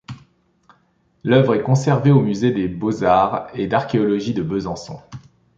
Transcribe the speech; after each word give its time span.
L'œuvre 1.23 1.53
est 1.53 1.61
conservée 1.61 2.09
au 2.09 2.21
musée 2.21 2.49
des 2.49 2.67
Beaux-Arts 2.67 3.51
et 3.53 3.67
d'Archéologie 3.67 4.33
de 4.33 4.41
Besançon. 4.41 4.97